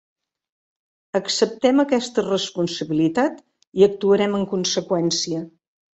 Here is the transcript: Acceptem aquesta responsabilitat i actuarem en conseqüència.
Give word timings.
Acceptem 1.19 1.83
aquesta 1.83 2.23
responsabilitat 2.27 3.39
i 3.83 3.87
actuarem 3.89 4.35
en 4.39 4.47
conseqüència. 4.55 5.45